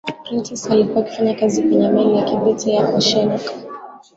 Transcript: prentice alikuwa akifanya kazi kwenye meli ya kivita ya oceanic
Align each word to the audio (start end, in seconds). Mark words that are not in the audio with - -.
prentice 0.23 0.69
alikuwa 0.71 1.05
akifanya 1.05 1.35
kazi 1.35 1.61
kwenye 1.63 1.89
meli 1.89 2.17
ya 2.17 2.23
kivita 2.23 2.69
ya 2.71 2.95
oceanic 2.95 3.51